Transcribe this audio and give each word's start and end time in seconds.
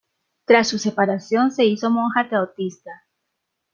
Tras 0.45 0.67
su 0.69 0.79
separación 0.79 1.51
se 1.51 1.63
hizo 1.65 1.91
monja 1.91 2.27
taoísta. 2.27 3.03